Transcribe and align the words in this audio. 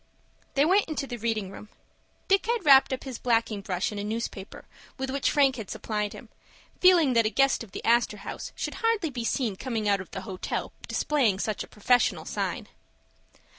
They 0.55 0.65
went 0.65 0.85
into 0.85 1.05
the 1.05 1.17
reading 1.19 1.51
room. 1.51 1.69
Dick 2.27 2.47
had 2.47 2.65
wrapped 2.65 2.91
up 2.91 3.03
his 3.03 3.19
blacking 3.19 3.61
brush 3.61 3.91
in 3.91 3.99
a 3.99 4.03
newspaper 4.03 4.65
with 4.97 5.11
which 5.11 5.29
Frank 5.29 5.57
had 5.57 5.69
supplied 5.69 6.13
him, 6.13 6.29
feeling 6.79 7.13
that 7.13 7.27
a 7.27 7.29
guest 7.29 7.63
of 7.63 7.71
the 7.71 7.85
Astor 7.85 8.17
House 8.25 8.51
should 8.55 8.73
hardly 8.81 9.11
be 9.11 9.23
seen 9.23 9.55
coming 9.55 9.87
out 9.87 10.01
of 10.01 10.09
the 10.09 10.21
hotel 10.21 10.71
displaying 10.87 11.37
such 11.37 11.63
a 11.63 11.67
professional 11.67 12.25
sign. 12.25 12.67